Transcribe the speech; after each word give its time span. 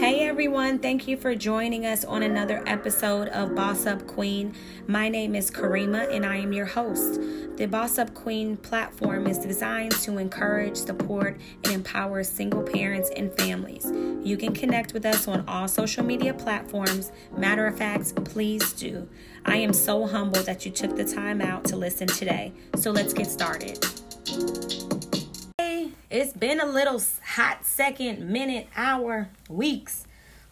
Hey 0.00 0.20
everyone, 0.26 0.78
thank 0.78 1.06
you 1.06 1.18
for 1.18 1.34
joining 1.34 1.84
us 1.84 2.06
on 2.06 2.22
another 2.22 2.62
episode 2.66 3.28
of 3.28 3.54
Boss 3.54 3.84
Up 3.84 4.06
Queen. 4.06 4.54
My 4.86 5.10
name 5.10 5.34
is 5.34 5.50
Karima 5.50 6.10
and 6.10 6.24
I 6.24 6.36
am 6.36 6.54
your 6.54 6.64
host. 6.64 7.20
The 7.58 7.66
Boss 7.66 7.98
Up 7.98 8.14
Queen 8.14 8.56
platform 8.56 9.26
is 9.26 9.36
designed 9.36 9.92
to 10.00 10.16
encourage, 10.16 10.78
support, 10.78 11.38
and 11.64 11.74
empower 11.74 12.24
single 12.24 12.62
parents 12.62 13.10
and 13.14 13.30
families. 13.36 13.92
You 14.26 14.38
can 14.38 14.54
connect 14.54 14.94
with 14.94 15.04
us 15.04 15.28
on 15.28 15.46
all 15.46 15.68
social 15.68 16.02
media 16.02 16.32
platforms. 16.32 17.12
Matter 17.36 17.66
of 17.66 17.76
fact, 17.76 18.14
please 18.24 18.72
do. 18.72 19.06
I 19.44 19.58
am 19.58 19.74
so 19.74 20.06
humbled 20.06 20.46
that 20.46 20.64
you 20.64 20.72
took 20.72 20.96
the 20.96 21.04
time 21.04 21.42
out 21.42 21.64
to 21.64 21.76
listen 21.76 22.08
today. 22.08 22.54
So 22.74 22.90
let's 22.90 23.12
get 23.12 23.26
started. 23.26 23.84
It's 26.10 26.32
been 26.32 26.58
a 26.58 26.66
little 26.66 27.00
hot 27.24 27.64
second, 27.64 28.28
minute, 28.28 28.66
hour, 28.74 29.28
weeks, 29.48 30.08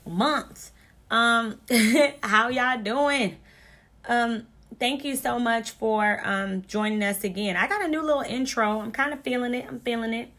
months. 0.07 0.71
Um, 1.11 1.59
how 2.23 2.49
y'all 2.49 2.81
doing? 2.81 3.39
Um, 4.07 4.47
thank 4.79 5.05
you 5.05 5.17
so 5.17 5.41
much 5.41 5.73
for 5.73 6.21
um 6.25 6.63
joining 6.69 7.03
us 7.03 7.25
again. 7.25 7.57
I 7.57 7.67
got 7.67 7.85
a 7.85 7.89
new 7.89 8.03
little 8.03 8.23
intro. 8.23 8.81
I'm 8.81 8.93
kind 8.93 9.13
of 9.13 9.21
feeling 9.23 9.53
it. 9.53 9.67
I'm 9.69 9.81
feeling 9.81 10.15
it. 10.15 10.31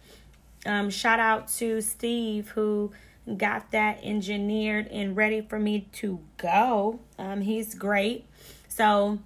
Um, 0.65 0.89
shout 0.89 1.19
out 1.19 1.49
to 1.57 1.81
Steve 1.81 2.49
who 2.49 2.93
got 3.35 3.71
that 3.71 3.99
engineered 4.01 4.87
and 4.87 5.17
ready 5.17 5.41
for 5.41 5.59
me 5.59 5.89
to 5.93 6.21
go. 6.37 7.01
Um, 7.17 7.41
he's 7.41 7.75
great. 7.75 8.25
So, 8.69 9.19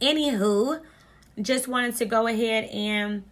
anywho, 0.00 0.80
just 1.40 1.68
wanted 1.68 1.94
to 1.96 2.04
go 2.04 2.26
ahead 2.26 2.64
and 2.64 3.22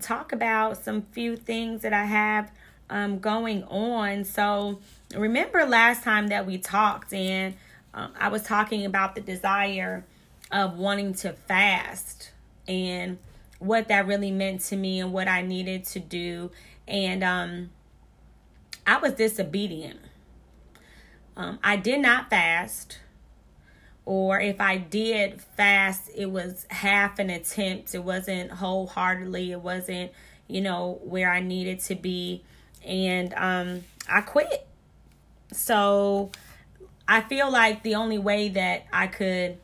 talk 0.00 0.32
about 0.32 0.82
some 0.82 1.02
few 1.12 1.36
things 1.36 1.82
that 1.82 1.92
I 1.92 2.04
have 2.04 2.50
um, 2.90 3.18
going 3.18 3.64
on. 3.64 4.24
So, 4.24 4.80
remember 5.14 5.64
last 5.66 6.02
time 6.02 6.28
that 6.28 6.46
we 6.46 6.58
talked, 6.58 7.12
and 7.12 7.54
uh, 7.94 8.08
I 8.18 8.28
was 8.28 8.42
talking 8.42 8.84
about 8.84 9.14
the 9.14 9.20
desire 9.20 10.04
of 10.50 10.76
wanting 10.76 11.14
to 11.14 11.32
fast 11.32 12.30
and 12.68 13.18
what 13.58 13.88
that 13.88 14.06
really 14.06 14.30
meant 14.30 14.60
to 14.60 14.76
me 14.76 15.00
and 15.00 15.12
what 15.12 15.28
I 15.28 15.42
needed 15.42 15.84
to 15.86 16.00
do. 16.00 16.50
And 16.86 17.22
um, 17.22 17.70
I 18.86 18.98
was 18.98 19.12
disobedient. 19.12 20.00
Um, 21.36 21.58
I 21.62 21.76
did 21.76 22.00
not 22.00 22.28
fast 22.28 22.98
or 24.04 24.40
if 24.40 24.60
I 24.60 24.78
did 24.78 25.40
fast, 25.40 26.10
it 26.14 26.26
was 26.26 26.66
half 26.70 27.18
an 27.18 27.30
attempt. 27.30 27.94
It 27.94 28.02
wasn't 28.02 28.50
wholeheartedly. 28.50 29.52
It 29.52 29.60
wasn't, 29.60 30.10
you 30.48 30.60
know, 30.60 31.00
where 31.04 31.30
I 31.30 31.40
needed 31.40 31.80
to 31.80 31.94
be. 31.94 32.42
And 32.84 33.32
um, 33.34 33.84
I 34.08 34.22
quit. 34.22 34.66
So 35.52 36.32
I 37.06 37.20
feel 37.20 37.50
like 37.50 37.84
the 37.84 37.94
only 37.94 38.18
way 38.18 38.48
that 38.48 38.86
I 38.92 39.06
could, 39.06 39.58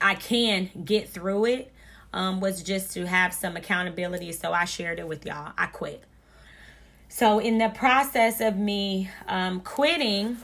I 0.00 0.14
can 0.14 0.70
get 0.84 1.10
through 1.10 1.44
it 1.44 1.72
um, 2.14 2.40
was 2.40 2.62
just 2.62 2.92
to 2.94 3.06
have 3.06 3.34
some 3.34 3.54
accountability. 3.56 4.32
So 4.32 4.52
I 4.52 4.64
shared 4.64 4.98
it 4.98 5.06
with 5.06 5.26
y'all. 5.26 5.52
I 5.58 5.66
quit. 5.66 6.02
So 7.10 7.38
in 7.38 7.58
the 7.58 7.68
process 7.68 8.40
of 8.40 8.56
me 8.56 9.10
um, 9.26 9.60
quitting, 9.60 10.38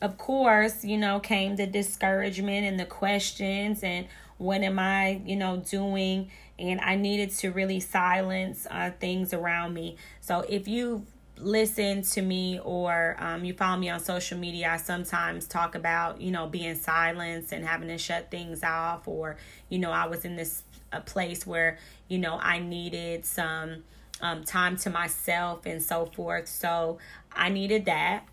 of 0.00 0.18
course, 0.18 0.84
you 0.84 0.98
know, 0.98 1.20
came 1.20 1.56
the 1.56 1.66
discouragement 1.66 2.66
and 2.66 2.78
the 2.78 2.84
questions 2.84 3.82
and 3.82 4.06
what 4.38 4.62
am 4.62 4.78
I, 4.78 5.22
you 5.24 5.36
know, 5.36 5.58
doing? 5.58 6.30
And 6.58 6.80
I 6.80 6.96
needed 6.96 7.30
to 7.38 7.50
really 7.50 7.80
silence 7.80 8.66
uh, 8.70 8.90
things 8.98 9.32
around 9.32 9.74
me. 9.74 9.96
So 10.20 10.44
if 10.48 10.68
you 10.68 11.06
listen 11.36 12.02
to 12.02 12.22
me 12.22 12.60
or 12.62 13.16
um, 13.18 13.44
you 13.44 13.54
follow 13.54 13.78
me 13.78 13.88
on 13.88 14.00
social 14.00 14.38
media, 14.38 14.70
I 14.70 14.76
sometimes 14.76 15.46
talk 15.46 15.74
about, 15.74 16.20
you 16.20 16.30
know, 16.30 16.46
being 16.46 16.74
silenced 16.74 17.52
and 17.52 17.64
having 17.64 17.88
to 17.88 17.98
shut 17.98 18.30
things 18.30 18.62
off, 18.62 19.08
or, 19.08 19.36
you 19.68 19.78
know, 19.78 19.90
I 19.90 20.06
was 20.06 20.24
in 20.24 20.36
this 20.36 20.62
a 20.92 21.00
place 21.00 21.46
where, 21.46 21.78
you 22.08 22.18
know, 22.18 22.38
I 22.40 22.60
needed 22.60 23.24
some 23.24 23.82
um, 24.20 24.44
time 24.44 24.76
to 24.78 24.90
myself 24.90 25.66
and 25.66 25.82
so 25.82 26.06
forth. 26.06 26.48
So 26.48 26.98
I 27.32 27.48
needed 27.48 27.86
that 27.86 28.26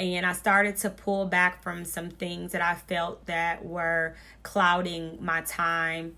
and 0.00 0.26
I 0.26 0.32
started 0.32 0.76
to 0.78 0.90
pull 0.90 1.26
back 1.26 1.62
from 1.62 1.84
some 1.84 2.10
things 2.10 2.52
that 2.52 2.62
I 2.62 2.74
felt 2.74 3.26
that 3.26 3.64
were 3.64 4.14
clouding 4.42 5.18
my 5.20 5.42
time 5.42 6.16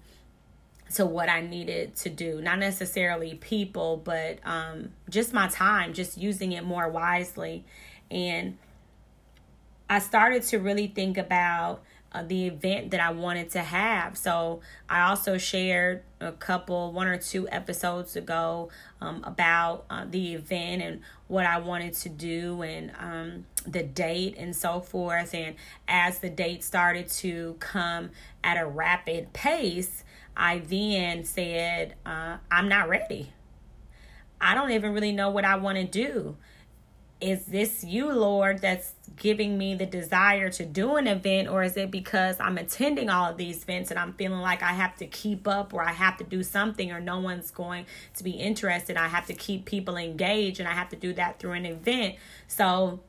to 0.95 1.05
what 1.05 1.29
I 1.29 1.41
needed 1.41 1.97
to 1.97 2.11
do. 2.11 2.41
Not 2.41 2.59
necessarily 2.59 3.35
people, 3.35 3.97
but 3.97 4.39
um, 4.45 4.91
just 5.11 5.33
my 5.33 5.49
time, 5.49 5.93
just 5.93 6.17
using 6.17 6.53
it 6.53 6.65
more 6.65 6.89
wisely. 6.89 7.65
And 8.11 8.59
I 9.89 9.99
started 9.99 10.43
to 10.45 10.59
really 10.59 10.87
think 10.87 11.19
about 11.19 11.83
uh, 12.15 12.23
the 12.23 12.47
event 12.47 12.93
that 12.93 13.01
I 13.01 13.11
wanted 13.11 13.51
to 13.51 13.61
have. 13.61 14.17
So 14.17 14.61
I 14.89 15.03
also 15.03 15.37
shared 15.37 16.05
a 16.21 16.33
couple, 16.33 16.93
one 16.93 17.09
or 17.09 17.19
two 17.19 17.49
episodes 17.49 18.15
ago 18.17 18.71
um, 19.01 19.23
about 19.25 19.85
uh, 19.91 20.07
the 20.09 20.35
event 20.35 20.81
and 20.81 21.01
what 21.27 21.45
I 21.45 21.59
wanted 21.59 21.95
to 21.95 22.09
do 22.09 22.63
and 22.63 22.93
um, 22.99 23.47
the 23.67 23.83
date 23.83 24.37
and 24.39 24.55
so 24.55 24.81
forth. 24.81 25.35
And 25.35 25.57
as 25.89 26.21
the 26.21 26.31
date 26.31 26.63
started 26.63 27.09
to 27.09 27.57
come 27.59 28.11
at 28.45 28.57
a 28.57 28.67
rapid 28.67 29.33
pace, 29.33 30.05
I 30.37 30.59
then 30.59 31.25
said, 31.25 31.97
uh, 32.07 32.39
I'm 32.51 32.69
not 32.69 32.89
ready. 32.89 33.33
I 34.41 34.55
don't 34.55 34.71
even 34.71 34.93
really 34.93 35.13
know 35.13 35.31
what 35.31 35.45
I 35.45 35.57
want 35.57 35.79
to 35.79 35.85
do 35.85 36.37
is 37.25 37.47
this 37.47 37.83
you, 37.83 38.13
Lord, 38.13 38.61
that's 38.61 38.93
giving 39.17 39.57
me 39.57 39.75
the 39.75 39.87
desire 39.87 40.51
to 40.51 40.65
do 40.67 40.97
an 40.97 41.07
event, 41.07 41.49
or 41.49 41.63
is 41.63 41.77
it 41.77 41.91
because 41.91 42.39
I'm 42.39 42.59
attending 42.59 43.09
all 43.09 43.31
of 43.31 43.39
these 43.39 43.63
events 43.63 43.91
and 43.91 43.99
I'm 43.99 44.13
feeling 44.13 44.41
like 44.41 44.63
I 44.63 44.73
have 44.73 44.95
to 44.97 45.07
keep 45.07 45.49
up 45.49 45.73
or 45.73 45.83
I 45.83 45.93
have 45.93 46.19
to 46.19 46.25
do 46.25 46.43
something 46.43 46.93
or 46.93 47.01
no 47.01 47.21
one's 47.21 47.51
going 47.51 47.87
to 48.17 48.25
be 48.25 48.33
interested? 48.33 48.99
I 48.99 49.09
have 49.09 49.27
to 49.27 49.35
keep 49.35 49.65
people 49.65 49.97
engaged 49.97 50.61
and 50.61 50.69
I 50.69 50.73
have 50.73 50.91
to 50.91 50.97
do 50.97 51.15
that 51.15 51.39
through 51.39 51.53
an 51.53 51.65
event. 51.65 52.17
So, 52.47 53.01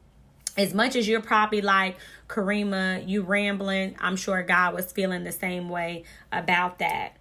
as 0.55 0.73
much 0.73 0.95
as 0.95 1.05
you're 1.05 1.21
probably 1.21 1.61
like, 1.61 1.97
Karima, 2.29 3.05
you 3.05 3.23
rambling, 3.23 3.97
I'm 3.99 4.15
sure 4.15 4.41
God 4.43 4.73
was 4.73 4.93
feeling 4.93 5.25
the 5.25 5.33
same 5.33 5.67
way 5.67 6.05
about 6.31 6.79
that. 6.79 7.17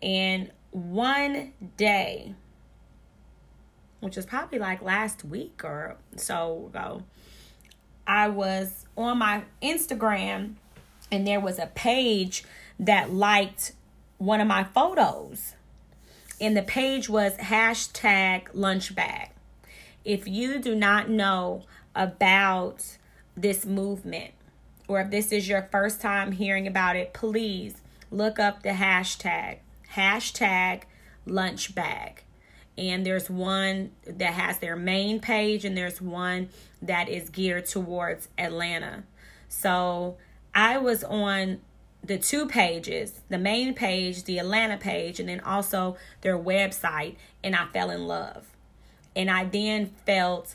And 0.00 0.50
one 0.70 1.52
day, 1.76 2.34
which 4.00 4.16
was 4.16 4.26
probably 4.26 4.58
like 4.58 4.82
last 4.82 5.24
week 5.24 5.62
or 5.64 5.96
so 6.16 6.66
ago, 6.66 7.02
I 8.06 8.28
was 8.28 8.86
on 8.96 9.18
my 9.18 9.44
Instagram 9.62 10.54
and 11.12 11.26
there 11.26 11.40
was 11.40 11.58
a 11.58 11.66
page 11.66 12.44
that 12.78 13.12
liked 13.12 13.72
one 14.18 14.40
of 14.40 14.46
my 14.46 14.64
photos. 14.64 15.54
And 16.40 16.56
the 16.56 16.62
page 16.62 17.08
was 17.08 17.34
hashtag 17.34 18.48
lunch 18.54 18.94
bag. 18.94 19.30
If 20.04 20.26
you 20.26 20.58
do 20.58 20.74
not 20.74 21.10
know 21.10 21.64
about 21.94 22.96
this 23.36 23.66
movement, 23.66 24.32
or 24.88 25.00
if 25.00 25.10
this 25.10 25.30
is 25.32 25.48
your 25.48 25.68
first 25.70 26.00
time 26.00 26.32
hearing 26.32 26.66
about 26.66 26.96
it, 26.96 27.12
please 27.12 27.82
look 28.10 28.38
up 28.38 28.62
the 28.62 28.70
hashtag 28.70 29.58
hashtag 29.94 30.82
lunch 31.26 31.74
bag 31.74 32.22
and 32.78 33.04
there's 33.04 33.28
one 33.28 33.90
that 34.06 34.34
has 34.34 34.58
their 34.58 34.76
main 34.76 35.20
page 35.20 35.64
and 35.64 35.76
there's 35.76 36.00
one 36.00 36.48
that 36.80 37.08
is 37.08 37.28
geared 37.28 37.66
towards 37.66 38.28
Atlanta. 38.38 39.04
So 39.48 40.16
I 40.54 40.78
was 40.78 41.04
on 41.04 41.60
the 42.02 42.18
two 42.18 42.46
pages, 42.46 43.20
the 43.28 43.38
main 43.38 43.74
page, 43.74 44.24
the 44.24 44.38
Atlanta 44.38 44.78
page, 44.78 45.20
and 45.20 45.28
then 45.28 45.40
also 45.40 45.96
their 46.22 46.38
website, 46.38 47.16
and 47.44 47.54
I 47.54 47.66
fell 47.66 47.90
in 47.90 48.06
love. 48.06 48.46
And 49.14 49.30
I 49.30 49.44
then 49.44 49.86
felt 50.06 50.54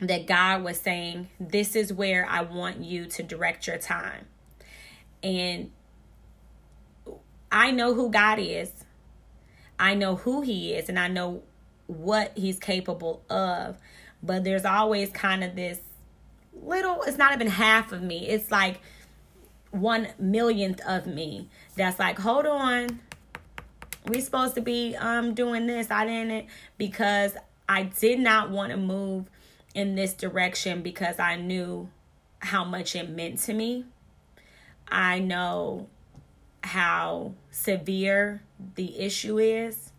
that 0.00 0.26
God 0.26 0.64
was 0.64 0.80
saying, 0.80 1.28
This 1.38 1.76
is 1.76 1.92
where 1.92 2.26
I 2.28 2.42
want 2.42 2.80
you 2.80 3.06
to 3.06 3.22
direct 3.22 3.66
your 3.66 3.78
time. 3.78 4.26
And 5.22 5.70
I 7.52 7.70
know 7.70 7.94
who 7.94 8.10
God 8.10 8.38
is. 8.40 8.72
I 9.78 9.94
know 9.94 10.16
who 10.16 10.42
he 10.42 10.74
is 10.74 10.88
and 10.88 10.98
I 10.98 11.08
know 11.08 11.42
what 11.86 12.32
he's 12.36 12.58
capable 12.58 13.22
of. 13.28 13.76
But 14.22 14.44
there's 14.44 14.64
always 14.64 15.10
kind 15.10 15.44
of 15.44 15.54
this 15.54 15.80
little, 16.52 17.02
it's 17.02 17.18
not 17.18 17.34
even 17.34 17.48
half 17.48 17.92
of 17.92 18.02
me. 18.02 18.26
It's 18.28 18.50
like 18.50 18.80
one 19.70 20.08
millionth 20.18 20.80
of 20.86 21.06
me 21.06 21.48
that's 21.76 21.98
like, 21.98 22.18
hold 22.18 22.46
on. 22.46 23.00
We 24.06 24.20
supposed 24.20 24.54
to 24.56 24.60
be 24.60 24.94
um 24.96 25.34
doing 25.34 25.66
this. 25.66 25.90
I 25.90 26.06
didn't 26.06 26.46
because 26.76 27.36
I 27.68 27.84
did 27.84 28.20
not 28.20 28.50
want 28.50 28.70
to 28.70 28.76
move 28.76 29.30
in 29.74 29.94
this 29.94 30.12
direction 30.12 30.82
because 30.82 31.18
I 31.18 31.36
knew 31.36 31.88
how 32.38 32.64
much 32.64 32.94
it 32.94 33.08
meant 33.08 33.40
to 33.40 33.54
me. 33.54 33.86
I 34.88 35.18
know 35.18 35.88
how 36.64 37.34
severe 37.50 38.42
the 38.74 38.98
issue 38.98 39.38
is. 39.38 39.92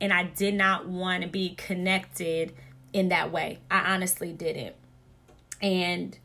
And 0.00 0.12
I 0.12 0.24
did 0.24 0.54
not 0.54 0.88
want 0.88 1.22
to 1.22 1.28
be 1.28 1.50
connected 1.50 2.54
in 2.92 3.10
that 3.10 3.30
way. 3.30 3.58
I 3.70 3.92
honestly 3.94 4.32
didn't. 4.32 4.74
And 5.60 6.18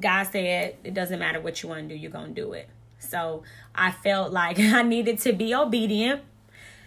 God 0.00 0.24
said, 0.24 0.76
it 0.82 0.94
doesn't 0.94 1.18
matter 1.18 1.40
what 1.40 1.62
you 1.62 1.68
want 1.68 1.88
to 1.88 1.94
do, 1.94 2.00
you're 2.00 2.10
going 2.10 2.34
to 2.34 2.40
do 2.40 2.52
it. 2.52 2.68
So 2.98 3.42
I 3.74 3.90
felt 3.90 4.32
like 4.32 4.58
I 4.60 4.82
needed 4.82 5.18
to 5.20 5.32
be 5.32 5.54
obedient. 5.54 6.22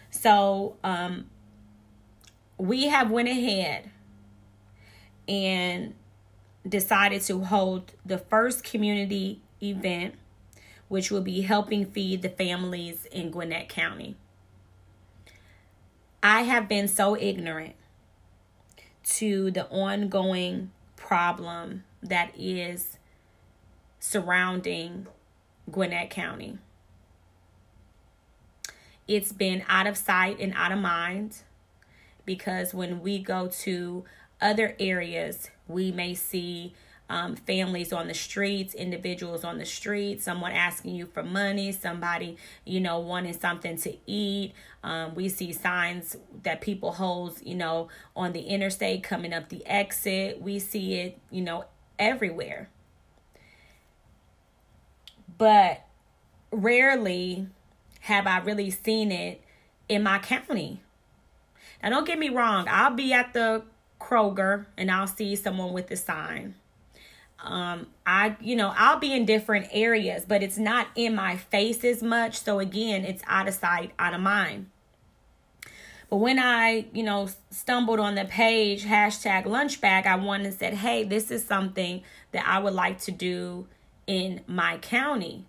So 0.10 0.78
um, 0.84 1.26
we 2.58 2.88
have 2.88 3.12
went 3.12 3.28
ahead 3.28 3.92
and 5.28 5.94
decided 6.68 7.22
to 7.24 7.44
hold 7.44 7.94
the 8.06 8.18
first 8.18 8.64
community 8.64 9.42
event, 9.62 10.16
which 10.88 11.12
will 11.12 11.22
be 11.22 11.42
helping 11.42 11.86
feed 11.86 12.22
the 12.22 12.30
families 12.30 13.06
in 13.12 13.32
Gwinnett 13.32 13.70
County. 13.70 14.16
I 16.24 16.42
have 16.42 16.68
been 16.68 16.88
so 16.88 17.18
ignorant 17.18 17.76
to 19.04 19.52
the 19.52 19.68
ongoing 19.68 20.72
problem 20.96 21.84
that 22.02 22.32
is 22.38 22.98
surrounding 24.00 25.08
Gwinnett 25.72 26.10
County. 26.10 26.58
It's 29.08 29.32
been 29.32 29.64
out 29.70 29.88
of 29.88 29.98
sight 29.98 30.40
and 30.40 30.54
out 30.54 30.72
of 30.72 30.80
mind 30.80 31.44
because 32.26 32.74
when 32.74 33.02
we 33.02 33.20
go 33.20 33.48
to 33.48 34.04
other 34.42 34.76
areas, 34.80 35.50
we 35.68 35.92
may 35.92 36.14
see 36.14 36.74
um, 37.10 37.36
families 37.36 37.94
on 37.94 38.08
the 38.08 38.14
streets, 38.14 38.74
individuals 38.74 39.44
on 39.44 39.58
the 39.58 39.66
street, 39.66 40.22
someone 40.22 40.52
asking 40.52 40.96
you 40.96 41.06
for 41.06 41.24
money, 41.24 41.72
somebody, 41.72 42.38
you 42.66 42.80
know, 42.80 43.00
wanting 43.00 43.34
something 43.34 43.78
to 43.78 43.96
eat. 44.06 44.54
Um, 44.84 45.16
we 45.16 45.30
see 45.30 45.54
signs 45.54 46.18
that 46.44 46.62
people 46.62 46.94
hold, 46.94 47.40
you 47.44 47.56
know, 47.56 47.88
on 48.16 48.34
the 48.34 48.42
interstate 48.42 49.04
coming 49.04 49.34
up 49.34 49.50
the 49.50 49.66
exit. 49.66 50.42
We 50.42 50.60
see 50.60 50.96
it, 50.96 51.20
you 51.32 51.42
know, 51.42 51.66
everywhere. 51.98 52.70
But 55.38 55.86
rarely 56.52 57.48
have 58.02 58.28
I 58.28 58.40
really 58.40 58.72
seen 58.72 59.12
it 59.12 59.42
in 59.88 60.04
my 60.04 60.20
county. 60.20 60.82
Now, 61.82 61.90
don't 61.90 62.08
get 62.08 62.20
me 62.20 62.30
wrong, 62.30 62.68
I'll 62.70 62.96
be 62.96 63.14
at 63.14 63.34
the 63.34 63.64
Kroger 64.02 64.66
and 64.78 64.92
I'll 64.92 65.08
see 65.08 65.36
someone 65.36 65.74
with 65.74 65.90
a 65.92 65.96
sign 65.96 66.56
um 67.44 67.88
i 68.06 68.36
you 68.42 68.56
know 68.56 68.74
i'll 68.76 69.00
be 69.00 69.14
in 69.14 69.24
different 69.26 69.68
areas 69.72 70.26
but 70.28 70.42
it's 70.42 70.58
not 70.58 70.88
in 70.96 71.14
my 71.16 71.38
face 71.38 71.84
as 71.84 72.02
much. 72.02 72.40
So 72.40 72.60
again 72.60 73.06
it's 73.06 73.24
out 73.28 73.48
of 73.48 73.54
sight 73.54 73.92
out 74.00 74.14
of 74.14 74.22
mind. 74.22 74.70
But 76.10 76.18
when 76.18 76.40
i 76.40 76.86
you 76.94 77.04
know 77.04 77.30
stumbled 77.52 78.00
on 78.00 78.16
the 78.16 78.26
page 78.26 78.86
hashtag 78.86 79.46
lunch 79.46 79.82
bag 79.82 80.08
i 80.08 80.16
went 80.16 80.46
and 80.46 80.54
said 80.54 80.74
hey 80.76 81.04
this 81.04 81.32
is 81.32 81.46
something 81.46 82.02
that 82.32 82.48
i 82.48 82.60
would 82.60 82.74
like 82.74 83.00
to 83.02 83.12
do 83.12 83.68
in 84.08 84.42
my 84.48 84.78
county. 84.78 85.46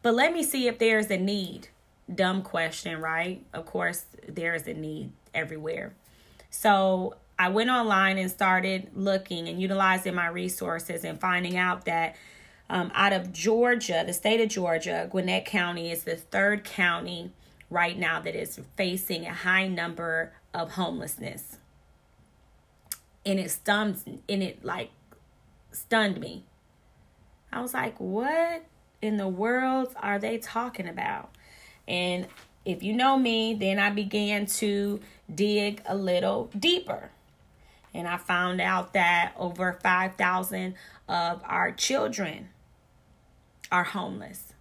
But 0.00 0.14
let 0.14 0.32
me 0.32 0.42
see 0.42 0.68
if 0.68 0.78
there's 0.78 1.10
a 1.10 1.16
need. 1.16 1.68
Dumb 2.12 2.42
question 2.42 3.00
right? 3.00 3.44
Of 3.52 3.66
course 3.66 4.04
there 4.28 4.54
is 4.54 4.66
a 4.66 4.74
need 4.74 5.10
everywhere. 5.34 5.94
So 6.50 7.16
I 7.38 7.48
went 7.48 7.70
online 7.70 8.18
and 8.18 8.30
started 8.30 8.90
looking 8.94 9.48
and 9.48 9.60
utilizing 9.60 10.14
my 10.14 10.28
resources 10.28 11.04
and 11.04 11.20
finding 11.20 11.56
out 11.56 11.84
that 11.86 12.14
um, 12.70 12.92
out 12.94 13.12
of 13.12 13.32
Georgia, 13.32 14.04
the 14.06 14.12
state 14.12 14.40
of 14.40 14.48
Georgia, 14.48 15.08
Gwinnett 15.10 15.44
County 15.44 15.90
is 15.90 16.04
the 16.04 16.16
third 16.16 16.64
county 16.64 17.32
right 17.70 17.98
now 17.98 18.20
that 18.20 18.34
is 18.34 18.60
facing 18.76 19.26
a 19.26 19.32
high 19.32 19.66
number 19.66 20.32
of 20.52 20.72
homelessness. 20.72 21.58
And 23.26 23.40
it 23.40 23.50
stunned 23.50 24.22
and 24.28 24.42
it 24.42 24.64
like 24.64 24.90
stunned 25.72 26.20
me. 26.20 26.44
I 27.52 27.60
was 27.60 27.74
like, 27.74 27.98
what 27.98 28.64
in 29.02 29.16
the 29.16 29.28
world 29.28 29.94
are 30.00 30.18
they 30.18 30.38
talking 30.38 30.88
about? 30.88 31.34
And 31.86 32.26
if 32.64 32.82
you 32.82 32.92
know 32.92 33.18
me, 33.18 33.54
then 33.54 33.78
I 33.78 33.90
began 33.90 34.46
to 34.46 35.00
dig 35.32 35.82
a 35.86 35.94
little 35.94 36.50
deeper 36.58 37.10
and 37.94 38.08
I 38.08 38.16
found 38.16 38.60
out 38.60 38.92
that 38.92 39.32
over 39.38 39.78
5,000 39.80 40.74
of 41.08 41.40
our 41.44 41.70
children 41.70 42.48
are 43.70 43.84
homeless. 43.84 44.52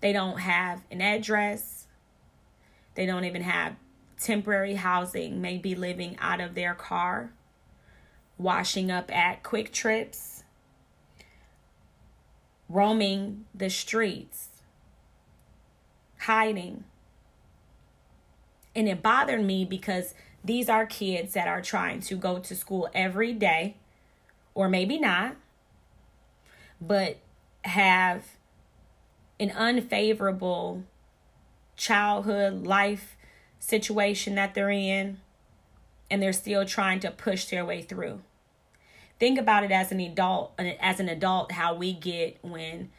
They 0.00 0.12
don't 0.12 0.40
have 0.40 0.82
an 0.90 1.00
address. 1.00 1.86
They 2.96 3.06
don't 3.06 3.24
even 3.24 3.42
have 3.42 3.76
temporary 4.18 4.74
housing, 4.74 5.40
maybe 5.40 5.74
living 5.74 6.16
out 6.20 6.40
of 6.40 6.54
their 6.54 6.74
car, 6.74 7.30
washing 8.36 8.90
up 8.90 9.14
at 9.16 9.44
QuikTrips, 9.44 10.42
roaming 12.68 13.44
the 13.54 13.70
streets, 13.70 14.48
hiding. 16.20 16.84
And 18.74 18.88
it 18.88 19.02
bothered 19.02 19.44
me 19.44 19.64
because 19.64 20.14
these 20.44 20.68
are 20.68 20.86
kids 20.86 21.34
that 21.34 21.48
are 21.48 21.62
trying 21.62 22.00
to 22.00 22.16
go 22.16 22.38
to 22.38 22.54
school 22.54 22.88
every 22.94 23.32
day, 23.32 23.76
or 24.54 24.68
maybe 24.68 24.98
not, 24.98 25.36
but 26.80 27.18
have 27.64 28.24
an 29.38 29.50
unfavorable 29.50 30.82
childhood 31.76 32.66
life 32.66 33.16
situation 33.58 34.34
that 34.34 34.54
they're 34.54 34.70
in, 34.70 35.18
and 36.10 36.22
they're 36.22 36.32
still 36.32 36.64
trying 36.64 37.00
to 37.00 37.10
push 37.10 37.46
their 37.46 37.64
way 37.64 37.82
through. 37.82 38.20
Think 39.18 39.38
about 39.38 39.62
it 39.62 39.70
as 39.70 39.92
an 39.92 40.00
adult, 40.00 40.52
uh, 40.58 40.72
as 40.80 40.98
an 40.98 41.08
adult, 41.08 41.52
how 41.52 41.74
we 41.74 41.92
get 41.92 42.38
when 42.42 42.90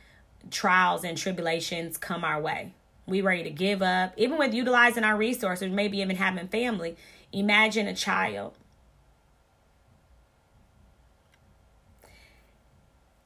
trials 0.49 1.03
and 1.03 1.17
tribulations 1.17 1.97
come 1.97 2.23
our 2.23 2.39
way. 2.39 2.73
We 3.05 3.19
ready 3.19 3.43
to 3.43 3.49
give 3.49 3.81
up, 3.81 4.13
even 4.15 4.37
with 4.37 4.53
utilizing 4.53 5.03
our 5.03 5.17
resources, 5.17 5.69
maybe 5.71 5.99
even 5.99 6.15
having 6.15 6.47
family. 6.47 6.95
Imagine 7.33 7.87
a 7.87 7.95
child. 7.95 8.53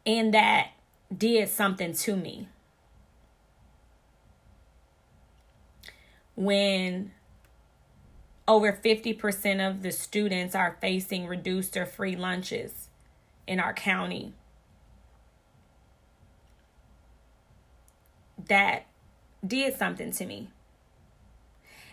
And 0.05 0.33
that 0.33 0.69
did 1.15 1.49
something 1.49 1.93
to 1.93 2.15
me. 2.15 2.47
When 6.35 7.11
over 8.47 8.71
50% 8.71 9.69
of 9.69 9.81
the 9.83 9.91
students 9.91 10.55
are 10.55 10.77
facing 10.79 11.27
reduced 11.27 11.75
or 11.75 11.85
free 11.85 12.15
lunches 12.15 12.87
in 13.45 13.59
our 13.59 13.73
county. 13.73 14.33
That 18.47 18.85
did 19.45 19.75
something 19.77 20.11
to 20.11 20.25
me. 20.25 20.49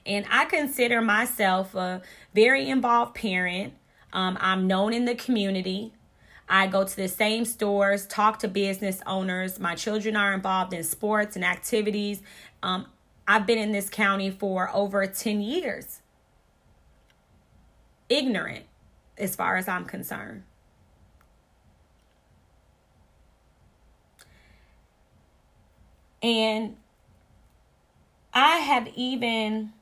And 0.06 0.26
I 0.30 0.44
consider 0.44 1.00
myself 1.00 1.75
a 1.75 2.02
very 2.34 2.68
involved 2.68 3.14
parent. 3.14 3.75
Um, 4.12 4.37
I'm 4.40 4.66
known 4.66 4.92
in 4.92 5.06
the 5.06 5.14
community. 5.14 5.92
I 6.49 6.66
go 6.66 6.84
to 6.84 6.96
the 6.96 7.08
same 7.08 7.44
stores, 7.46 8.06
talk 8.06 8.38
to 8.40 8.49
business 8.49 9.00
owners. 9.06 9.58
My 9.58 9.75
children 9.75 10.14
are 10.14 10.34
involved 10.34 10.75
in 10.75 10.84
sports 10.84 11.37
and 11.37 11.44
activities. 11.44 12.20
Um, 12.62 12.87
I've 13.26 13.46
been 13.46 13.58
in 13.58 13.73
this 13.73 13.88
county 13.88 14.30
for 14.30 14.70
over 14.75 15.06
10 15.06 15.40
years. 15.40 16.00
Ignorant, 18.11 18.66
as 19.16 19.34
far 19.34 19.56
as 19.56 19.66
I'm 19.66 19.87
concerned. 19.87 20.42
And 26.23 26.76
I 28.34 28.56
have 28.56 28.88
even 28.96 29.73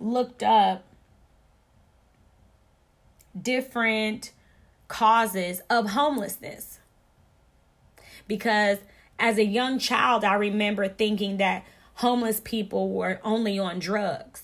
looked 0.00 0.42
up 0.42 0.84
different 3.40 4.32
causes 4.88 5.60
of 5.70 5.90
homelessness. 5.90 6.80
Because 8.26 8.78
as 9.18 9.38
a 9.38 9.44
young 9.44 9.78
child, 9.78 10.24
I 10.24 10.34
remember 10.34 10.88
thinking 10.88 11.36
that 11.36 11.64
homeless 11.94 12.40
people 12.42 12.90
were 12.90 13.20
only 13.22 13.58
on 13.58 13.78
drugs. 13.78 14.42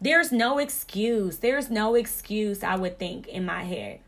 There's 0.00 0.30
no 0.30 0.58
excuse. 0.58 1.38
There's 1.38 1.70
no 1.70 1.96
excuse, 1.96 2.62
I 2.62 2.76
would 2.76 2.98
think, 2.98 3.26
in 3.26 3.44
my 3.44 3.64
head 3.64 4.00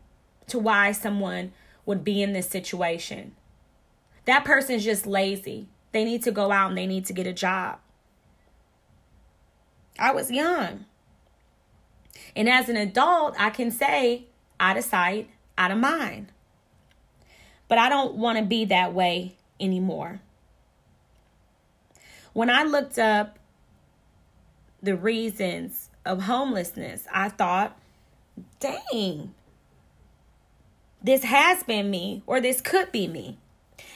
to 0.47 0.59
why 0.59 0.93
someone 0.93 1.51
would 1.85 2.03
be 2.03 2.21
in 2.21 2.33
this 2.33 2.49
situation. 2.49 3.35
That 4.25 4.45
person's 4.45 4.85
just 4.85 5.05
lazy. 5.05 5.67
They 5.91 6.05
need 6.05 6.23
to 6.23 6.31
go 6.31 6.51
out 6.51 6.69
and 6.69 6.77
they 6.77 6.87
need 6.87 7.05
to 7.07 7.13
get 7.13 7.27
a 7.27 7.33
job. 7.33 7.79
I 10.01 10.11
was 10.11 10.31
young. 10.31 10.85
And 12.35 12.49
as 12.49 12.69
an 12.69 12.75
adult, 12.75 13.35
I 13.37 13.51
can 13.51 13.69
say 13.69 14.25
out 14.59 14.75
of 14.75 14.83
sight, 14.83 15.29
out 15.59 15.69
of 15.69 15.77
mind. 15.77 16.31
But 17.67 17.77
I 17.77 17.87
don't 17.87 18.15
want 18.15 18.39
to 18.39 18.43
be 18.43 18.65
that 18.65 18.93
way 18.93 19.35
anymore. 19.59 20.19
When 22.33 22.49
I 22.49 22.63
looked 22.63 22.97
up 22.97 23.37
the 24.81 24.95
reasons 24.95 25.89
of 26.03 26.23
homelessness, 26.23 27.05
I 27.13 27.29
thought, 27.29 27.77
dang, 28.59 29.35
this 31.03 31.23
has 31.23 31.61
been 31.63 31.91
me 31.91 32.23
or 32.25 32.41
this 32.41 32.59
could 32.59 32.91
be 32.91 33.07
me. 33.07 33.37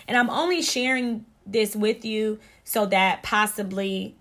And 0.08 0.18
I'm 0.18 0.30
only 0.30 0.62
sharing 0.62 1.26
this 1.48 1.76
with 1.76 2.06
you 2.06 2.40
so 2.64 2.86
that 2.88 3.24
possibly 3.24 4.16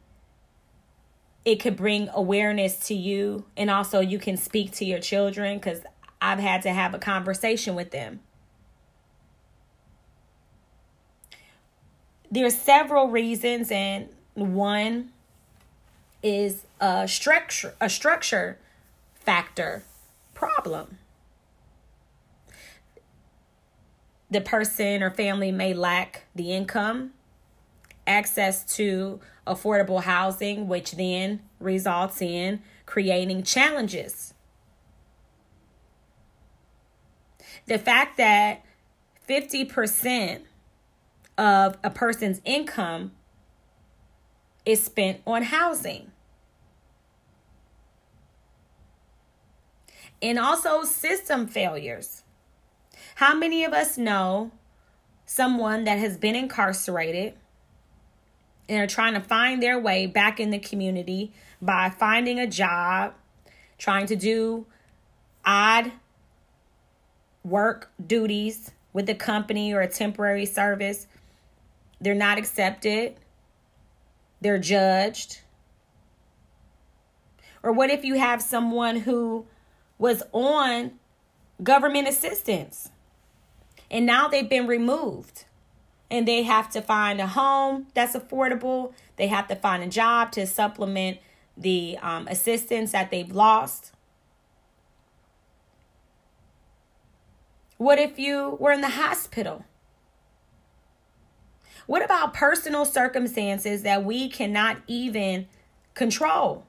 it 1.45 1.57
could 1.57 1.77
bring 1.77 2.09
awareness 2.15 2.87
to 2.89 2.95
you 2.95 3.45
and 3.57 3.71
also 3.71 4.01
you 4.01 4.19
can 4.19 4.37
speak 4.37 4.73
to 4.73 4.85
your 4.85 4.99
children 4.99 5.59
because 5.59 5.81
I've 6.21 6.39
had 6.39 6.63
to 6.63 6.73
have 6.73 6.95
a 6.95 6.99
conversation 6.99 7.75
with 7.75 7.91
them. 7.91 8.21
There 12.31 12.47
are 12.47 12.51
several 12.51 13.09
reasons, 13.09 13.71
and 13.71 14.09
one 14.35 15.11
is 16.23 16.65
a 16.81 17.07
structure 17.07 17.75
a 17.81 17.91
structure 17.91 18.59
factor 19.15 19.85
problem. 20.33 20.99
The 24.31 24.41
person 24.41 25.03
or 25.03 25.11
family 25.11 25.53
may 25.53 25.75
lack 25.75 26.25
the 26.35 26.53
income, 26.53 27.13
access 28.07 28.65
to 28.77 29.21
affordable 29.47 30.03
housing, 30.03 30.69
which 30.69 30.93
then 30.93 31.41
results 31.61 32.21
in 32.23 32.63
creating 32.87 33.43
challenges. 33.43 34.35
The 37.67 37.79
fact 37.79 38.19
that 38.19 38.65
50% 39.29 40.43
of 41.39 41.79
a 41.83 41.91
person's 41.91 42.41
income 42.45 43.13
is 44.65 44.85
spent 44.85 45.21
on 45.27 45.43
housing. 45.45 46.11
And 50.23 50.39
also 50.39 50.85
system 50.85 51.47
failures. 51.47 52.23
How 53.17 53.35
many 53.35 53.65
of 53.65 53.73
us 53.73 53.99
know 53.99 54.53
someone 55.27 55.85
that 55.85 55.99
has 55.99 56.17
been 56.17 56.35
incarcerated 56.35 57.35
and 58.69 58.83
are 58.83 58.87
trying 58.87 59.15
to 59.15 59.21
find 59.21 59.63
their 59.63 59.79
way 59.79 60.07
back 60.07 60.41
in 60.41 60.51
the 60.51 60.59
community 60.59 61.33
by 61.61 61.91
finding 61.91 62.39
a 62.39 62.47
job, 62.47 63.15
trying 63.79 64.07
to 64.07 64.17
do 64.17 64.67
odd 65.45 65.93
work 67.45 67.91
duties 68.05 68.71
with 68.93 69.07
the 69.07 69.15
company 69.15 69.73
or 69.73 69.81
a 69.81 69.89
temporary 69.89 70.47
service. 70.47 71.07
They're 72.01 72.15
not 72.15 72.39
accepted, 72.39 73.17
they're 74.41 74.59
judged. 74.59 75.41
Or 77.63 77.73
what 77.73 77.91
if 77.91 78.05
you 78.05 78.15
have 78.15 78.43
someone 78.43 78.97
who 78.97 79.47
was 79.99 80.23
on 80.33 80.93
government 81.63 82.09
assistance 82.09 82.91
and 83.91 84.05
now 84.05 84.29
they've 84.29 84.49
been 84.49 84.67
removed? 84.67 85.45
And 86.11 86.29
they 86.29 86.43
have 86.43 86.71
to 86.71 86.81
find 86.81 87.21
a 87.21 87.27
home 87.27 87.87
that's 87.95 88.15
affordable. 88.15 88.93
They 89.17 89.27
have 89.29 89.49
to 89.49 89.57
find 89.57 89.83
a 89.83 89.89
job 89.89 90.33
to 90.33 90.47
supplement 90.47 91.19
the 91.57 91.99
um, 92.03 92.29
assistance 92.29 92.93
that 92.93 93.11
they've 93.11 93.31
lost. 93.31 93.93
What 97.77 97.99
if 97.99 98.19
you 98.19 98.57
were 98.61 98.73
in 98.73 98.81
the 98.81 98.91
hospital? 98.91 99.65
What 101.87 102.05
about 102.05 102.33
personal 102.33 102.85
circumstances 102.85 103.83
that 103.83 104.05
we 104.05 104.29
cannot 104.29 104.79
even 104.87 105.49
control? 105.93 106.65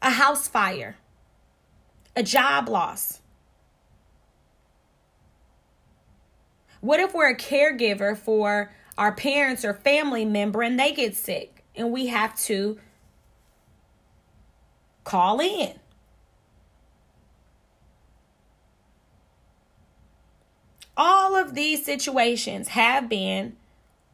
A 0.00 0.10
house 0.10 0.48
fire, 0.48 0.96
a 2.14 2.22
job 2.22 2.68
loss, 2.68 3.21
What 6.82 6.98
if 6.98 7.14
we're 7.14 7.30
a 7.30 7.36
caregiver 7.36 8.18
for 8.18 8.72
our 8.98 9.12
parents 9.12 9.64
or 9.64 9.72
family 9.72 10.24
member 10.24 10.62
and 10.62 10.78
they 10.78 10.92
get 10.92 11.14
sick 11.14 11.62
and 11.76 11.92
we 11.92 12.08
have 12.08 12.36
to 12.40 12.76
call 15.04 15.40
in? 15.40 15.78
All 20.96 21.36
of 21.36 21.54
these 21.54 21.84
situations 21.84 22.68
have 22.68 23.08
been 23.08 23.56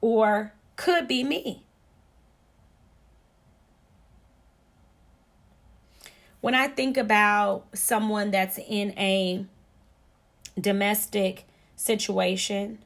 or 0.02 0.52
could 0.76 1.08
be 1.08 1.24
me. 1.24 1.64
When 6.42 6.54
I 6.54 6.68
think 6.68 6.98
about 6.98 7.64
someone 7.72 8.30
that's 8.30 8.58
in 8.58 8.90
a 8.98 9.46
domestic 10.60 11.46
situation, 11.78 12.78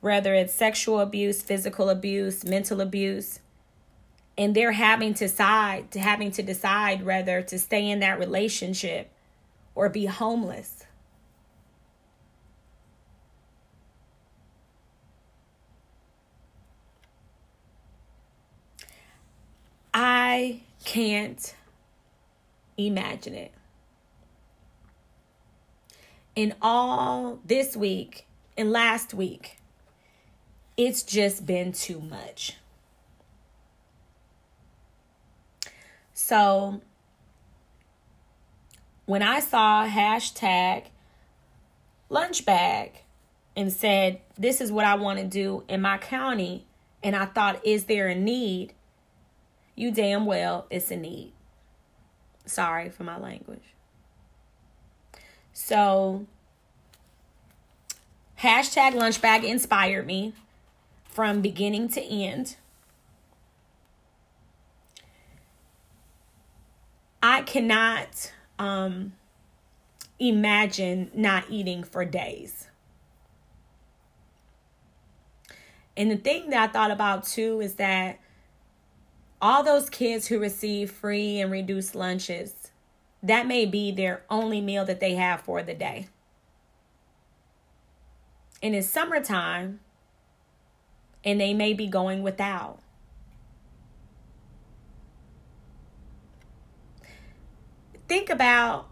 whether 0.00 0.34
it's 0.34 0.52
sexual 0.52 1.00
abuse, 1.00 1.40
physical 1.40 1.88
abuse, 1.88 2.44
mental 2.44 2.80
abuse, 2.80 3.40
and 4.36 4.54
they're 4.54 4.72
having 4.72 5.14
to 5.14 5.24
decide 5.26 5.94
having 5.94 6.30
to 6.32 6.42
decide 6.42 7.04
whether 7.04 7.42
to 7.42 7.58
stay 7.58 7.88
in 7.88 8.00
that 8.00 8.18
relationship 8.18 9.10
or 9.74 9.88
be 9.88 10.06
homeless. 10.06 10.84
I 19.92 20.60
can't 20.84 21.54
imagine 22.78 23.34
it 23.34 23.52
in 26.34 26.54
all 26.62 27.40
this 27.44 27.76
week 27.76 28.26
and 28.56 28.70
last 28.70 29.14
week, 29.14 29.58
it's 30.76 31.02
just 31.02 31.44
been 31.46 31.72
too 31.72 32.00
much. 32.00 32.56
So 36.14 36.80
when 39.06 39.22
I 39.22 39.40
saw 39.40 39.86
hashtag 39.86 40.84
lunch 42.08 42.44
bag 42.44 43.02
and 43.56 43.72
said, 43.72 44.20
This 44.38 44.60
is 44.60 44.70
what 44.70 44.84
I 44.84 44.94
want 44.94 45.18
to 45.18 45.24
do 45.24 45.64
in 45.68 45.80
my 45.82 45.98
county, 45.98 46.66
and 47.02 47.16
I 47.16 47.24
thought, 47.24 47.64
Is 47.66 47.84
there 47.84 48.08
a 48.08 48.14
need? 48.14 48.74
You 49.74 49.90
damn 49.90 50.26
well, 50.26 50.66
it's 50.70 50.90
a 50.90 50.96
need. 50.96 51.32
Sorry 52.44 52.90
for 52.90 53.04
my 53.04 53.18
language. 53.18 53.74
So, 55.52 56.26
hashtag 58.40 58.92
lunchbag 58.92 59.44
inspired 59.44 60.06
me 60.06 60.34
from 61.04 61.40
beginning 61.40 61.88
to 61.90 62.02
end. 62.02 62.56
I 67.22 67.42
cannot 67.42 68.32
um, 68.58 69.12
imagine 70.18 71.10
not 71.14 71.44
eating 71.50 71.84
for 71.84 72.04
days. 72.04 72.68
And 75.96 76.10
the 76.10 76.16
thing 76.16 76.50
that 76.50 76.70
I 76.70 76.72
thought 76.72 76.90
about 76.90 77.24
too 77.24 77.60
is 77.60 77.74
that 77.74 78.18
all 79.42 79.62
those 79.62 79.90
kids 79.90 80.26
who 80.26 80.38
receive 80.38 80.90
free 80.90 81.40
and 81.40 81.50
reduced 81.50 81.94
lunches 81.94 82.70
that 83.22 83.46
may 83.46 83.66
be 83.66 83.92
their 83.92 84.22
only 84.30 84.60
meal 84.60 84.84
that 84.84 85.00
they 85.00 85.14
have 85.14 85.40
for 85.40 85.62
the 85.62 85.74
day. 85.74 86.08
And 88.62 88.74
it's 88.74 88.88
summertime, 88.88 89.80
and 91.24 91.40
they 91.40 91.54
may 91.54 91.72
be 91.72 91.86
going 91.86 92.22
without. 92.22 92.78
Think 98.08 98.28
about 98.28 98.88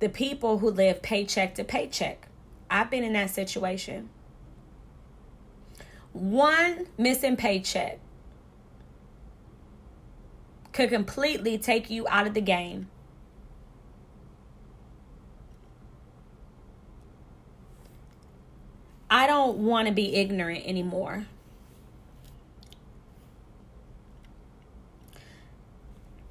the 0.00 0.08
people 0.08 0.58
who 0.58 0.70
live 0.70 1.02
paycheck 1.02 1.54
to 1.56 1.64
paycheck. 1.64 2.28
I've 2.70 2.90
been 2.90 3.04
in 3.04 3.12
that 3.14 3.30
situation. 3.30 4.10
One 6.12 6.86
missing 6.96 7.36
paycheck 7.36 7.98
could 10.72 10.90
completely 10.90 11.58
take 11.58 11.90
you 11.90 12.06
out 12.08 12.26
of 12.26 12.34
the 12.34 12.40
game. 12.40 12.88
I 19.10 19.26
don't 19.26 19.58
want 19.58 19.88
to 19.88 19.94
be 19.94 20.16
ignorant 20.16 20.66
anymore. 20.66 21.26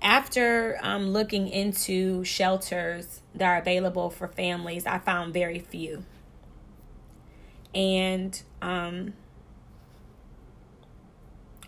After 0.01 0.77
um, 0.82 1.10
looking 1.10 1.48
into 1.50 2.24
shelters 2.24 3.22
that 3.34 3.46
are 3.46 3.58
available 3.58 4.10
for 4.10 4.27
families, 4.27 4.86
I 4.86 5.00
found 5.00 5.34
very 5.34 5.60
few. 5.60 6.06
And 7.74 8.41
um, 8.62 9.13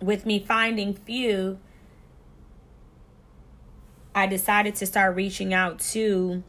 with 0.02 0.26
me 0.26 0.40
finding 0.40 0.94
few, 0.94 1.60
I 4.20 4.28
decided 4.28 4.76
to 4.76 4.86
start 4.86 5.16
reaching 5.16 5.54
out 5.54 5.80
to 5.92 6.44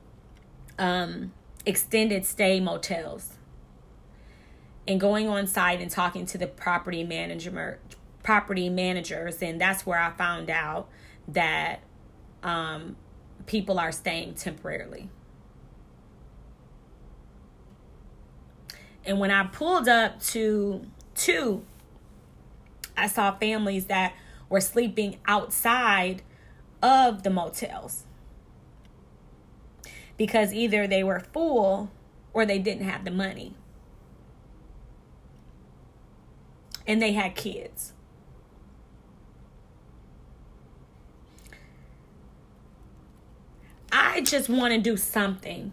um, 0.76 1.32
extended 1.64 2.26
stay 2.26 2.58
motels 2.58 3.34
and 4.88 5.00
going 5.00 5.28
on 5.28 5.46
site 5.46 5.80
and 5.80 5.88
talking 5.88 6.26
to 6.26 6.38
the 6.38 6.48
property 6.48 7.04
manager 7.04 7.78
property 8.24 8.68
managers 8.68 9.40
and 9.40 9.60
that's 9.60 9.86
where 9.86 10.00
I 10.00 10.10
found 10.10 10.50
out 10.50 10.88
that 11.28 11.80
um, 12.42 12.96
people 13.46 13.78
are 13.78 13.92
staying 13.92 14.34
temporarily. 14.34 15.08
And 19.04 19.20
when 19.20 19.30
I 19.30 19.44
pulled 19.44 19.88
up 19.88 20.20
to 20.24 20.86
two, 21.14 21.64
I 22.96 23.06
saw 23.06 23.36
families 23.36 23.86
that 23.86 24.14
were 24.48 24.60
sleeping 24.60 25.18
outside 25.24 26.22
of 26.82 27.22
the 27.22 27.30
motels 27.30 28.04
because 30.20 30.52
either 30.52 30.86
they 30.86 31.02
were 31.02 31.18
full 31.18 31.90
or 32.34 32.44
they 32.44 32.58
didn't 32.58 32.84
have 32.84 33.06
the 33.06 33.10
money. 33.10 33.54
And 36.86 37.00
they 37.00 37.12
had 37.12 37.34
kids. 37.34 37.94
I 43.90 44.20
just 44.20 44.48
want 44.48 44.74
to 44.74 44.78
do 44.78 44.96
something. 44.98 45.72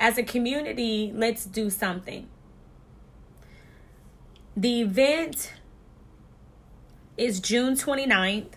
As 0.00 0.16
a 0.16 0.22
community, 0.22 1.12
let's 1.14 1.44
do 1.44 1.68
something. 1.68 2.28
The 4.56 4.80
event 4.80 5.52
is 7.18 7.40
June 7.40 7.74
29th. 7.74 8.52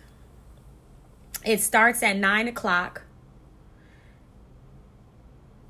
It 1.48 1.62
starts 1.62 2.04
at 2.04 2.18
9 2.18 2.50
o'clock. 2.50 3.04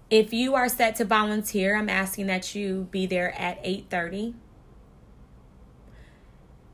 If 0.10 0.34
you 0.34 0.56
are 0.56 0.68
set 0.68 0.96
to 0.96 1.06
volunteer, 1.06 1.78
I'm 1.78 1.88
asking 1.88 2.26
that 2.26 2.56
you 2.56 2.88
be 2.90 3.06
there 3.06 3.40
at 3.40 3.64
8:30. 3.64 4.34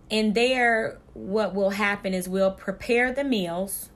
And 0.09 0.33
there 0.33 0.99
what 1.13 1.53
will 1.53 1.71
happen 1.71 2.13
is 2.13 2.29
we'll 2.29 2.51
prepare 2.51 3.11
the 3.11 3.25
meals 3.25 3.89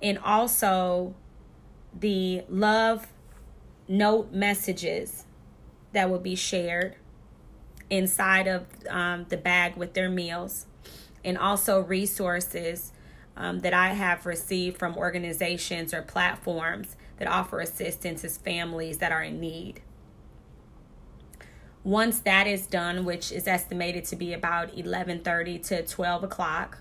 and 0.00 0.16
also 0.16 1.16
the 1.92 2.44
love 2.48 3.08
note 3.88 4.32
messages 4.32 5.24
that 5.92 6.08
will 6.08 6.20
be 6.20 6.36
shared 6.36 6.94
inside 7.90 8.46
of 8.46 8.66
um, 8.88 9.26
the 9.28 9.36
bag 9.36 9.74
with 9.76 9.94
their 9.94 10.08
meals, 10.08 10.66
and 11.24 11.36
also 11.36 11.80
resources 11.80 12.92
um, 13.36 13.60
that 13.60 13.74
I 13.74 13.94
have 13.94 14.26
received 14.26 14.78
from 14.78 14.96
organizations 14.96 15.94
or 15.94 16.02
platforms 16.02 16.96
that 17.18 17.28
offer 17.28 17.60
assistance 17.60 18.22
to 18.22 18.28
families 18.28 18.98
that 18.98 19.12
are 19.12 19.22
in 19.22 19.40
need. 19.40 19.80
Once 21.84 22.20
that 22.20 22.46
is 22.46 22.66
done, 22.66 23.04
which 23.04 23.32
is 23.32 23.48
estimated 23.48 24.04
to 24.04 24.16
be 24.16 24.32
about 24.32 24.76
11:30 24.76 25.58
to 25.58 25.82
12 25.82 26.24
o'clock, 26.24 26.78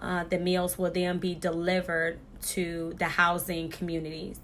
uh, 0.00 0.24
the 0.24 0.38
meals 0.38 0.78
will 0.78 0.90
then 0.90 1.18
be 1.18 1.34
delivered 1.34 2.18
to 2.40 2.94
the 2.98 3.06
housing 3.06 3.70
communities. 3.70 4.38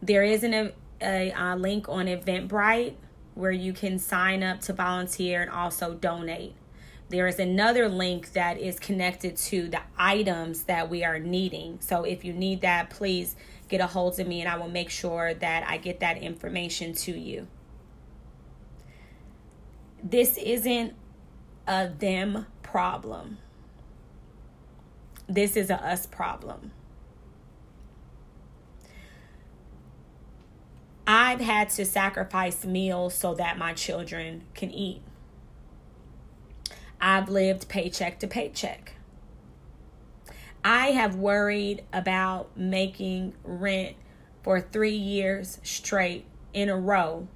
There 0.00 0.24
is 0.24 0.42
an, 0.42 0.72
a, 1.00 1.32
a 1.32 1.56
link 1.56 1.88
on 1.88 2.06
Eventbrite 2.06 2.94
where 3.34 3.52
you 3.52 3.72
can 3.72 3.98
sign 3.98 4.42
up 4.42 4.60
to 4.62 4.72
volunteer 4.72 5.42
and 5.42 5.50
also 5.50 5.94
donate. 5.94 6.54
There 7.08 7.28
is 7.28 7.38
another 7.38 7.88
link 7.88 8.32
that 8.32 8.58
is 8.58 8.80
connected 8.80 9.36
to 9.36 9.68
the 9.68 9.80
items 9.96 10.64
that 10.64 10.90
we 10.90 11.04
are 11.04 11.20
needing. 11.20 11.78
So 11.80 12.02
if 12.02 12.24
you 12.24 12.32
need 12.32 12.62
that, 12.62 12.90
please 12.90 13.36
get 13.68 13.80
a 13.80 13.86
hold 13.86 14.18
of 14.18 14.26
me 14.26 14.40
and 14.40 14.48
I 14.48 14.56
will 14.56 14.68
make 14.68 14.90
sure 14.90 15.32
that 15.32 15.68
I 15.68 15.76
get 15.76 16.00
that 16.00 16.18
information 16.18 16.92
to 16.94 17.12
you. 17.12 17.46
This 20.02 20.36
isn't 20.36 20.94
a 21.66 21.88
them 21.88 22.46
problem. 22.62 23.38
This 25.28 25.56
is 25.56 25.70
a 25.70 25.82
us 25.84 26.06
problem. 26.06 26.72
I've 31.06 31.40
had 31.40 31.70
to 31.70 31.84
sacrifice 31.84 32.64
meals 32.64 33.14
so 33.14 33.34
that 33.34 33.58
my 33.58 33.74
children 33.74 34.42
can 34.54 34.72
eat. 34.72 35.02
I've 37.00 37.28
lived 37.28 37.68
paycheck 37.68 38.18
to 38.20 38.26
paycheck. 38.26 38.92
I 40.64 40.88
have 40.88 41.14
worried 41.14 41.84
about 41.92 42.56
making 42.56 43.34
rent 43.44 43.96
for 44.42 44.60
three 44.60 44.96
years 44.96 45.58
straight 45.62 46.24
in 46.52 46.68
a 46.68 46.76
row 46.76 47.28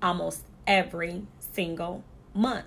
almost 0.00 0.44
every 0.66 1.26
single 1.38 2.04
month. 2.34 2.66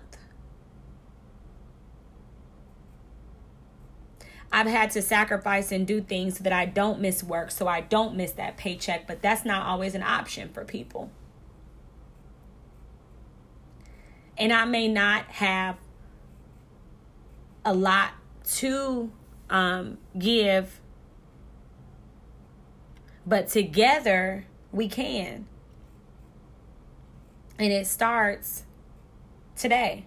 I've 4.51 4.67
had 4.67 4.91
to 4.91 5.01
sacrifice 5.01 5.71
and 5.71 5.86
do 5.86 6.01
things 6.01 6.38
so 6.38 6.43
that 6.43 6.53
I 6.53 6.65
don't 6.65 6.99
miss 6.99 7.23
work, 7.23 7.51
so 7.51 7.67
I 7.67 7.82
don't 7.82 8.15
miss 8.15 8.32
that 8.34 8.58
paycheck, 8.58 9.06
but 9.06 9.21
that's 9.21 9.45
not 9.45 9.65
always 9.65 9.93
an 9.93 10.03
option 10.03 10.49
for 10.49 10.63
people. 10.63 11.12
And 14.38 14.54
I 14.54 14.65
may 14.65 14.88
not 14.88 15.26
have 15.26 15.78
a 17.65 17.73
lot 17.73 18.12
to 18.56 19.12
um, 19.50 19.97
give, 20.17 20.80
but 23.26 23.47
together 23.47 24.45
we 24.71 24.88
can. 24.88 25.47
And 27.60 27.73
it 27.73 27.88
starts 27.88 28.63
today. 29.56 30.06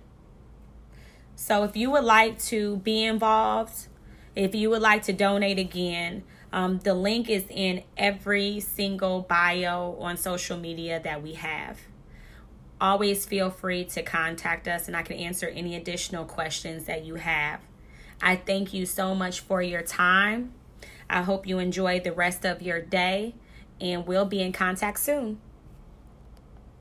So 1.35 1.65
if 1.65 1.77
you 1.77 1.91
would 1.91 2.05
like 2.05 2.39
to 2.45 2.77
be 2.77 3.05
involved, 3.05 3.89
if 4.37 4.55
you 4.55 4.71
would 4.71 4.83
like 4.83 5.03
to 5.05 5.13
donate 5.13 5.59
again, 5.59 6.23
um, 6.53 6.79
the 6.79 6.95
link 6.95 7.29
is 7.29 7.45
in 7.49 7.83
every 7.97 8.61
single 8.61 9.23
bio 9.23 9.97
on 10.01 10.17
social 10.17 10.57
media 10.57 11.01
that 11.03 11.23
we 11.23 11.35
have. 11.35 11.79
Always 12.81 13.27
feel 13.27 13.51
free 13.51 13.85
to 13.87 14.03
contact 14.03 14.67
us 14.67 14.89
and 14.89 14.97
I 14.97 15.03
can 15.03 15.17
answer 15.17 15.49
any 15.49 15.77
additional 15.77 16.25
questions 16.25 16.85
that 16.85 17.05
you 17.05 17.17
have. 17.17 17.61
I 18.23 18.37
thank 18.37 18.73
you 18.73 18.87
so 18.87 19.15
much 19.15 19.41
for 19.41 19.61
your 19.61 19.83
time. 19.83 20.53
I 21.09 21.23
hope 21.23 21.47
you 21.47 21.59
enjoy 21.59 22.01
the 22.01 22.13
rest 22.13 22.45
of 22.45 22.63
your 22.63 22.81
day 22.81 23.35
and 23.81 24.07
we'll 24.07 24.25
be 24.25 24.41
in 24.41 24.53
contact 24.53 25.01
soon. 25.01 25.41